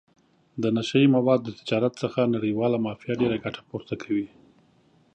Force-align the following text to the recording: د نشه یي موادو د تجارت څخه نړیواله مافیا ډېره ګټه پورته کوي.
د 0.61 0.63
نشه 0.75 0.97
یي 1.01 1.07
موادو 1.15 1.45
د 1.47 1.53
تجارت 1.59 1.93
څخه 2.03 2.31
نړیواله 2.35 2.77
مافیا 2.85 3.13
ډېره 3.21 3.37
ګټه 3.45 3.61
پورته 3.69 3.95
کوي. 4.03 4.27